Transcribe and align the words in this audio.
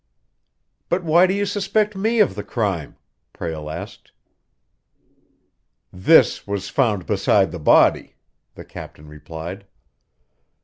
"But 0.89 1.03
why 1.03 1.43
suspect 1.43 1.95
me 1.95 2.19
of 2.21 2.33
the 2.33 2.41
crime?" 2.43 2.97
Prale 3.35 3.69
asked. 3.71 4.11
"This 5.93 6.47
was 6.47 6.69
found 6.69 7.05
beside 7.05 7.51
the 7.51 7.59
body," 7.59 8.15
the 8.55 8.65
captain 8.65 9.07
replied. 9.07 9.67